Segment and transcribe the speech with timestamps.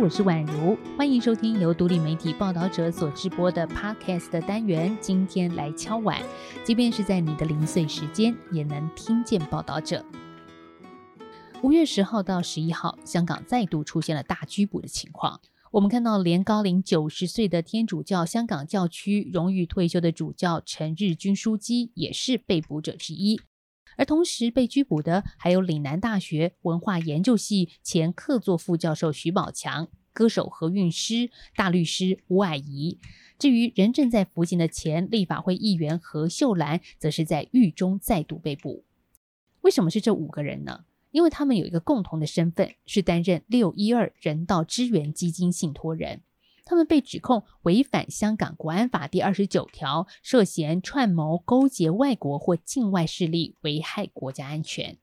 [0.00, 4.96] 我是宛如，欢迎收听由独立媒体报道者所直播的 Podcast 的单元。
[5.00, 6.22] 今天来敲碗，
[6.62, 10.04] 即便是在你的零碎时间，也能听见报道者。
[11.64, 15.40] 五月十号到十一号，香港再度出现了大拘捕的情况。
[15.72, 23.40] 我们看到，连高龄九十岁的天主教香港教区荣誉退休的主教陈日君枢机也是被捕者之一。
[23.98, 32.98] 而同时被拘捕的还有岭南大学文化研究系前客座副教授徐宝强、歌手何韵诗、大律师吴霭仪。
[33.38, 38.84] 至于人正在服刑的前立法会议员何秀兰，则是在狱中再度被捕。
[39.62, 40.84] 为什么是这五个人呢？
[41.10, 46.22] 因为他们有一个共同的身份，是担任六一二人道支援基金信托人。
[46.68, 54.98] 他们被指控违反香港国安法第二十九条，涉嫌串谋勾结外国或境外势力，危害国家安全。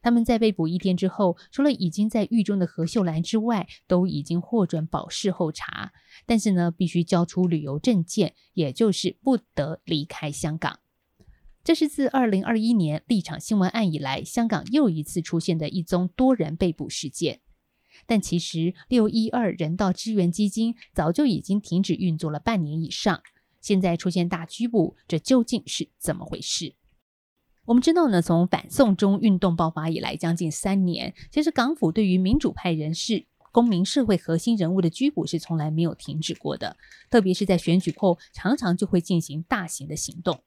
[0.00, 5.92] 他们在被捕一天之后，除了已经在狱中的何秀兰之外，都已经获准保释候查，
[6.26, 10.78] 但是呢，必须交出旅游证件，也就是不得离开香港。
[11.64, 17.40] 这是自二零二一年立场新闻案以来，香港又一次出现的一宗多人被捕事件。
[18.06, 23.22] 但其实，六一二人道支援基金早就已经停止运作了半年以上，
[23.60, 26.74] 现在出现大拘捕，这究竟是怎么回事？
[27.66, 36.76] 我们知道呢，从反送中运动爆发以来将近三年，其实港府对于民主派人士、公民社会核心人物的拘捕是从来没有停止过的，
[37.08, 40.38] 特别是在选举后，常常就会进行大型的行动。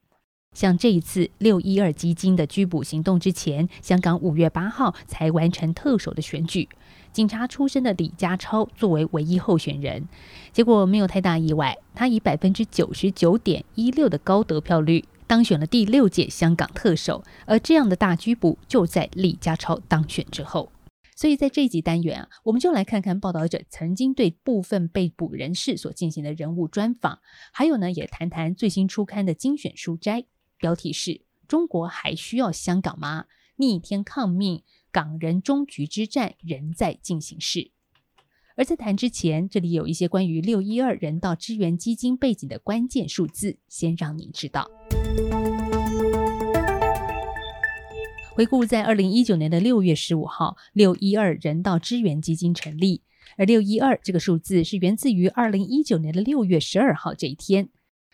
[0.54, 6.68] 像这一次六一二基金的拘捕行动之前，香港五月八号才完成特首的选举。
[7.12, 10.08] 警察出身的李家超作为唯一候选人，
[10.52, 17.22] 结果没有太大意外，他以百分之九十九点一六的高得票率当选了第六届香港特首。
[17.46, 20.72] 而这样的大拘捕就在李家超当选之后。
[21.14, 27.18] 所以在这一集单元啊，我们就来看看报道者曾经对部分被捕人士所进行的人物专访，
[27.52, 30.26] 还有呢，也谈谈最新出刊的精选书摘，
[30.58, 33.26] 标题是“中国还需要香港吗？
[33.56, 34.62] 逆天抗命”。
[34.90, 37.70] 港人终局之战仍在进行时，
[38.56, 44.68] 而在谈之前，这里有一些关于六一二人道支援基金背景的关键数字，先让您知道。
[48.32, 53.02] 回顾在二零一九年的六月十五号，六一二人道支援基金成立，
[53.36, 57.68] 而六一二这个数字是源自于二零一九年的六月十二号这一天。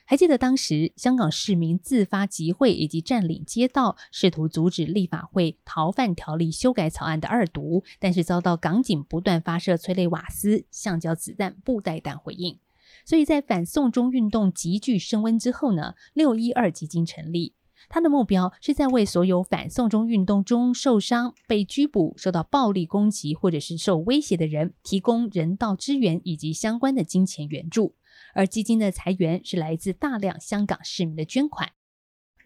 [0.07, 12.59] 还记得当时香港市民自发集会以及占领街道，试图阻止立法会逃犯条例修改草案的二读，但是遭到港警不断发射催泪瓦斯、橡胶子弹、布袋弹回应。
[13.07, 17.55] 所以在反送中运动急剧升温之后呢，六一二基金成立，
[17.89, 27.95] 它的目标是在为所有反送中运动中受伤、被拘捕、受到暴力攻击或者是受威胁的人提供人道支援以及相关的金钱援助。
[28.35, 31.73] 而基金的财源是来自大量香港市民的捐款。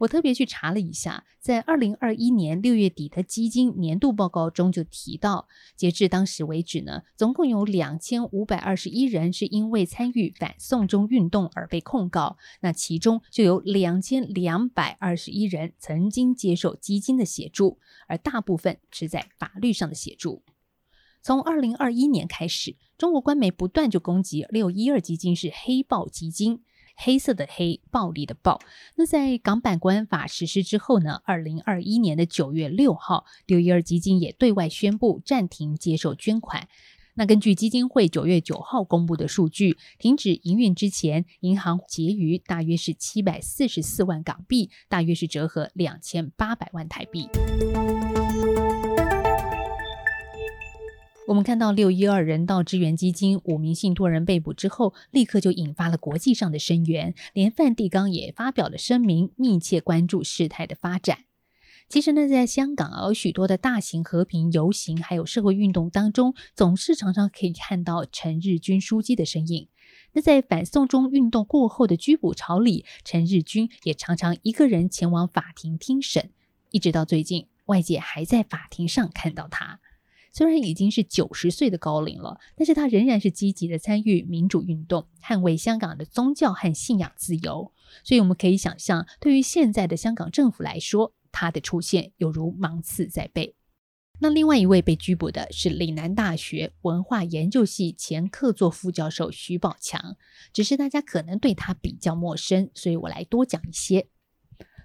[0.01, 20.45] 我特别去查了一下，在二零二一年六月底的基金年度报告中就提到，截至当时为止呢，总共有两千五百二十一人是因为参与反送中运动而被控告，那其中就有两千两百二十一人曾经接受基金的协助，而大部分是在法律上的协助。
[21.21, 26.63] 从二零二一年开始，中国官媒不断就攻击六一二基金是黑暴基金，
[26.97, 28.61] 黑色的黑，暴力的暴。
[28.97, 31.21] 那在港版国安法实施之后呢？
[31.25, 36.69] 二零二一年的九月六号，六一二基金也对外宣布暂停接受捐款。
[37.15, 47.29] 那根据基金会九月九号公布的数据，停止营运之前，银行结余大约是七百四十四万港币，大约是折合两千八百万台币。
[51.29, 61.25] 我们看到六一二人道支援基金五名信托人被捕之后，立刻就引发了国际上的声援，连梵蒂冈也发表了声明，密切关注事态的发展。
[61.87, 69.69] 其实呢，在香港有许多的大型和平游行，还有社会运动当中，总是常常可以看到陈日君书记的身影。
[70.15, 76.31] 那在反送中运动过后的拘捕潮里，陈日君也常常一个人前往法庭听审，
[76.71, 79.81] 一直到最近，外界还在法庭上看到他。
[80.33, 87.73] 虽然已经是九十岁的高龄了，但是他仍然是积极的参与民主运动，捍卫香港的宗教和信仰自由。
[88.05, 93.55] 所以我们可以想象，对于现在的香港政府来说，他的出现犹如芒刺在背。
[94.21, 100.17] 那另外一位被拘捕的是岭南大学文化研究系前客座副教授徐宝强，
[100.53, 104.09] 只是大家可能对他比较陌生，所以我来多讲一些。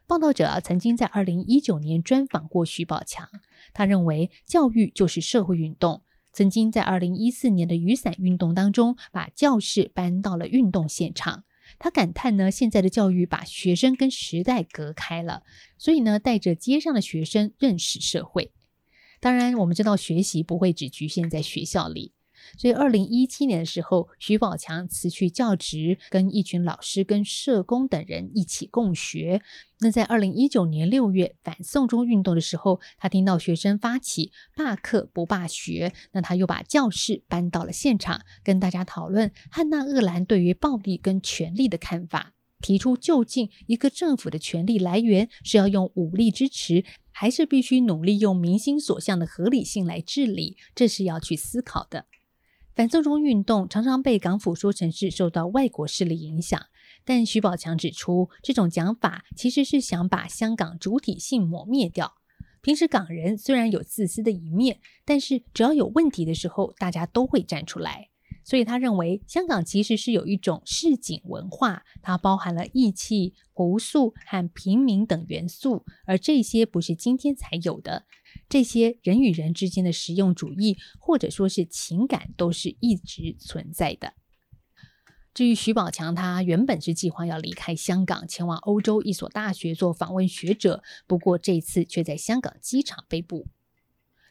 [0.05, 3.27] 报道者曾经在二零一九年专访过徐宝强，
[3.71, 11.43] 他认为教育就是社会运动，曾经在二零一四年的雨伞运动当中，把教室搬到了运动现场。
[11.79, 15.43] 他感叹呢，现在的教育把学生跟时代隔开了，
[15.77, 18.51] 所以呢，带着街上的学生认识社会。
[19.19, 22.11] 当然，我们知道学习不会只局限在学校里。
[22.57, 29.41] 所以，二零一七年的时候，徐宝强辞去教职，跟一群老师、跟社工等人一起共学。
[29.79, 52.05] 那在二零一九年六月反送中运动的时候，他听到学生发起罢课不罢学，那他又把教室搬到了现场，跟大家讨论汉娜·厄兰对于暴力跟权力的看法，提出究竟一个政府的权力来源是要用武力支持，还是必须努力用民心所向的合理性来治理，这是要去思考的。
[52.75, 56.59] 反送中运动常常被港府说成是受到外国势力影响，
[57.05, 62.15] 但徐宝强指出，这种讲法其实是想把香港主体性抹灭掉。
[62.61, 68.09] 平时港人虽然有自私的一面，但是只要有问题的时候，大家都会站出来。
[68.45, 78.03] 所以他认为，香港其实是有一种市井文化，它包含了义气、朴素和平民等元素，而这些不是今天才有的。
[78.49, 84.13] 这些人与人之间的实用主义，或者说是情感，都是一直存在的。
[85.33, 93.47] 至于徐宝强，他原本是计划要离开香港，前往欧洲一所大学做访问学者，不过这次却在香港机场被捕。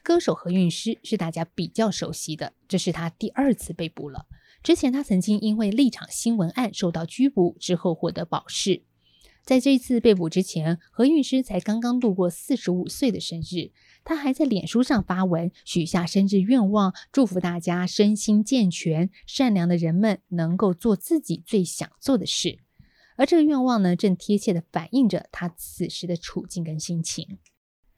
[0.01, 4.27] 歌手何韵诗是大家比较熟悉的，这是他第二次被捕了。
[4.61, 8.83] 之前他曾经因为立场新闻案受到拘捕，之后获得保释。
[9.43, 13.71] 在这次被捕之前，何韵诗才刚刚度过四十五岁的生日。
[14.03, 22.59] 他还在脸书上发文，许下生日愿望，祝福大家身心健全，善良的人们能够做自己最想做的事。
[23.15, 27.37] 而这个愿望呢，正贴切的反映着他此时的处境跟心情。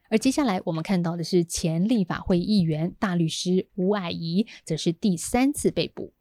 [0.10, 6.13] 而接下来我们看到的是前立法会议员、大律师吴霭仪，则是第三次被捕。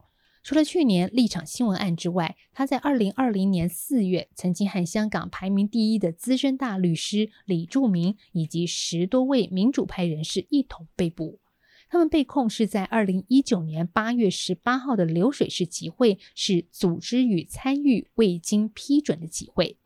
[0.44, 11.40] 除了去年立场新闻案之外，他在二零二零年四月曾经和香港排名第一的资深大律师李柱铭以及十多位民主派人士一同被捕。
[11.88, 19.78] 他们被控是在二零一九年八月十八号的流水式集会是组织与参与未经批准的集会。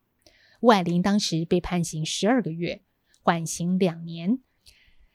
[0.61, 2.83] 吴霭林当时被判刑十二个月，
[3.23, 4.41] 缓刑两年。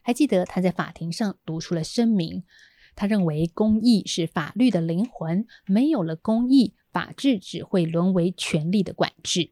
[0.02, 2.44] 还记得他在法庭上读出了声明。
[2.96, 9.52] 他认为公义是法律的灵魂，没有了公义，法治只会沦为权力的管制。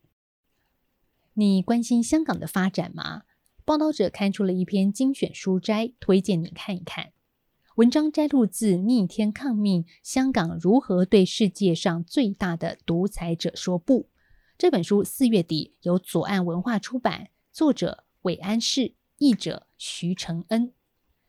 [1.33, 3.23] 你关心香港的发展吗？
[3.63, 7.13] 报道者刊出了一篇精选书摘，推荐你看一看。
[7.75, 14.03] 文章摘录自《逆天抗命：香港如何对世界上最大的独裁者说不》
[14.57, 20.73] 这本书，四月底由左岸文化出版，作者韦安士，译者徐承恩。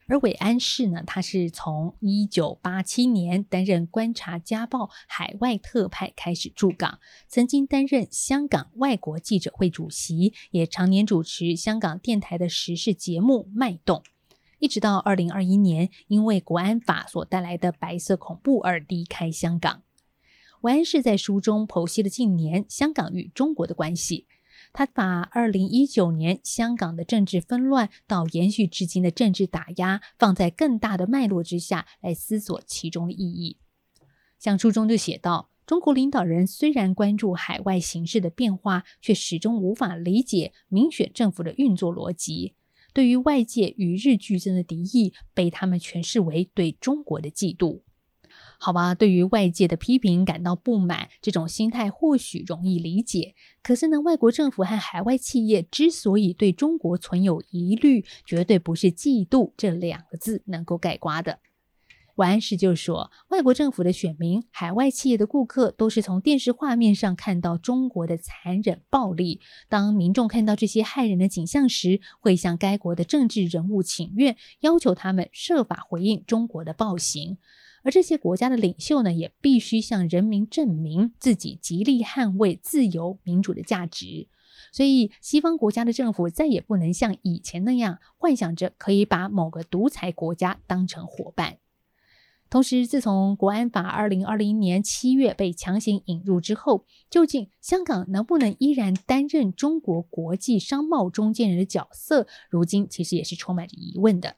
[0.09, 13.99] 而韦安士呢，他是从一九八七年担任观察家报海外特派开始驻港，曾经担任香港外国记者会主席，也常年主持香港电台的时事节目《脉动》，
[14.59, 19.83] 一直到二零二一年，因为国安法所带来的白色恐怖而离开香港。
[20.63, 24.27] 韦安士在书中剖析了近年香港与中国的关系。
[24.73, 33.59] 他把二零一九年香港的政治纷乱到延续至今的政治打压放在更大的脉络之下来思索其中的意义。
[34.39, 42.55] 像书中就写到，中国领导人虽然关注海外形势的变化，却始终无法理解民选政府的运作逻辑。
[42.95, 47.83] 对于外界与日俱增的敌意，被他们诠释为对中国的嫉妒。
[48.65, 53.35] 好吧，对于外界的批评感到不满，这种心态或许容易理解。
[53.61, 61.41] 可是呢，外国政府和海外企业之所以对中国存有疑虑，绝对不是嫉妒这两个字能够盖刮的。
[62.15, 69.41] 王安石就说，外国政府的选民、海外企业的顾客，都是从电视画面上看到中国的残忍暴力。
[69.69, 77.39] 当民众看到这些害人的景象时，会向该国的政治人物请愿，要求他们设法回应中国的暴行。
[77.83, 84.29] 而这些国家的领袖呢，也必须向人民证明自己极力捍卫自由民主的价值。
[84.73, 91.59] 所以，西方国家的政府再也不能像以前那样幻想着可以把某个独裁国家当成伙伴。
[92.49, 104.37] 同时，自从国安法二零二零年七月被强行引入之后，究竟香港能不能依然担任中国国际商贸中间人的角色，如今其实也是充满着疑问的。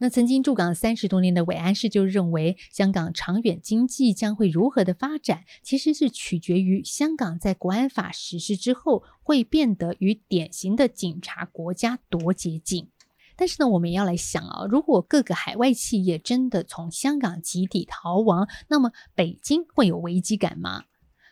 [0.00, 12.88] 那曾经驻港三十多年的韦安士就认为，香港长远经济将会如何的发展，其实是取决于香港在国安法实施之后会变得与典型的警察国家多接近。
[13.34, 20.84] 但是呢，我们也要来想啊，如果各个海外企业真的从香港集体逃亡，那么北京会有危机感吗？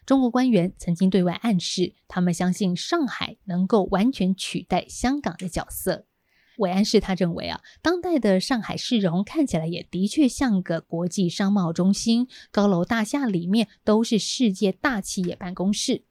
[0.04, 6.06] 中国官员曾经对外暗示，他们相信上海能够完全取代香港的角色。
[6.58, 16.04] 韦安士他认为啊，当代的上海市容看起来也的确像个国际商贸中心，高楼大厦里面都是世界大企业办公室。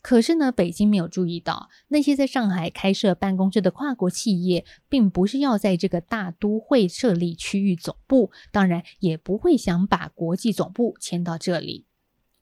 [0.00, 11.86] 可是呢，北京没有注意到，那些在上海开设办公室的跨国企业，并不是要在这个大都会设立区域总部，当然也不会想把国际总部迁到这里。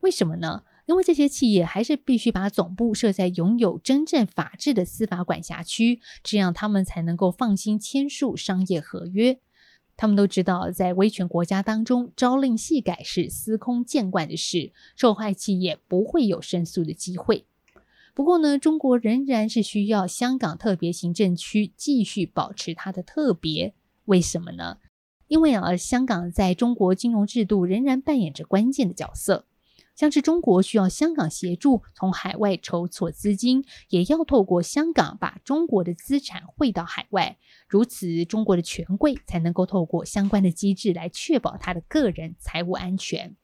[0.01, 0.63] 为什么呢？
[0.91, 9.39] 因为这些企业还是必须把总部设在拥有真正法治的司法管辖区，这样他们才能够放心签署商业合约。
[9.97, 17.45] 他们都知道，在威权国家当中，朝令夕改是司空见惯的事，受害企业不会有申诉的机会。
[18.13, 23.75] 不过呢，中国仍然是需要香港特别行政区继续保持它的特别。
[24.07, 24.79] 为什么呢？
[25.29, 29.45] 因为啊，香港在中国金融制度仍然扮演着关键的角色。
[30.01, 37.37] 像是中国需要香港协助从海外筹措资金，也要透过香港把中国的资产汇到海外，
[37.69, 43.37] 如此中国的权贵才能够透过相关的机制来确保他的个人财务安全。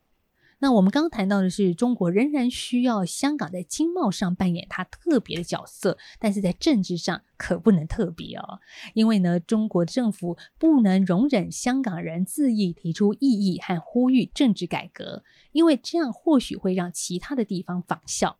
[0.59, 8.61] 那我们刚谈到的是，中国仍然需要香港在经贸上扮演它特别的角色，但是在政治上可不能特别哦，
[8.95, 15.23] 因为呢，中国政府不能容忍香港人自意提出异议和呼吁政治改革，
[15.53, 18.39] 因为这样或许会让其他的地方仿效。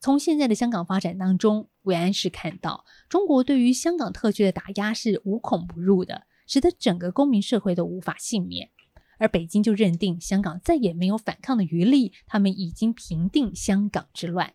[0.00, 8.70] 从现在的香港发展当中，韦安是看到中国对于香港特区的打压是无孔不入的，使得整个公民社会都无法幸免。
[9.18, 14.54] 而北京就认定香港再也没有反抗的余力，他们已经平定香港之乱，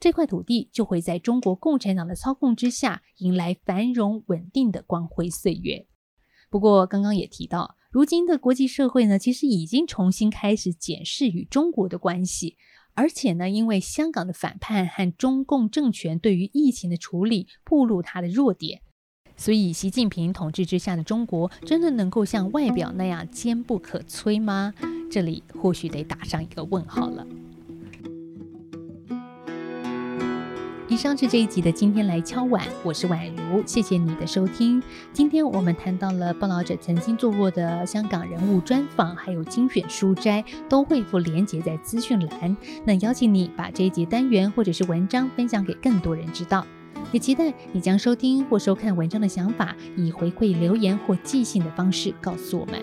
[0.00, 5.86] 这块土地就会在中国共产党的操控之下迎来繁荣稳定的光辉岁月。
[6.48, 12.56] 不过，刚刚也提到，如今的国际社会呢，其实已经重新开始检视与中国的关系，
[12.94, 18.82] 而且呢，因为香港的反叛和中共政权对于疫情的处理，暴露它的弱点。
[19.36, 24.72] 所以，习近平统治之下的中国，真的能够像外表那样坚不可摧吗？
[25.10, 27.26] 这里或许得打上一个问号了。
[30.86, 34.80] 以上是这一集的今天来敲碗，我是宛如，谢谢你的收听。
[35.12, 42.56] 今天我们谈到了报道者曾经做过的香港人物专访，还有精选书摘，都会附连结在资讯栏。
[42.84, 46.64] 那邀请你把这一集单元或者是文章分享给更多人知道。
[47.14, 52.82] 也期待你将收听或收看文章的想法，以回馈留言或寄信的方式告诉我们。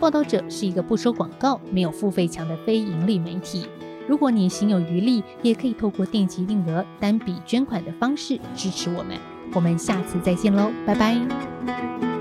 [0.00, 3.64] 报道者是一个不收广告、没有付费墙的非盈利媒体。
[4.08, 9.16] 如果你心有余力，也可以透过定期定额、单笔捐款的方式支持我们。
[9.54, 12.11] 我们下次再见喽，拜拜。